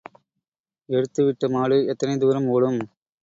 எடுத்து 0.89 1.21
விட்ட 1.23 1.49
மாடு 1.49 1.77
எத்தனை 1.91 2.15
தூரம் 2.17 2.49
ஓடும்? 2.49 2.81